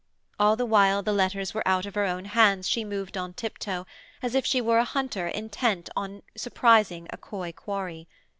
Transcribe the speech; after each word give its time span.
All 0.39 0.55
the 0.55 0.65
while 0.65 1.03
the 1.03 1.13
letters 1.13 1.53
were 1.53 1.61
out 1.67 1.85
of 1.85 1.93
her 1.93 2.05
own 2.05 2.25
hands 2.25 2.67
she 2.67 2.83
moved 2.83 3.15
on 3.17 3.33
tiptoe, 3.33 3.85
as 4.23 4.33
if 4.33 4.47
she 4.47 4.59
were 4.59 4.79
a 4.79 4.83
hunter 4.83 5.27
intent 5.27 5.91
on 5.95 6.23
surprising 6.35 7.05
a 7.13 7.17
coy 7.17 7.51
quarry. 7.51 8.07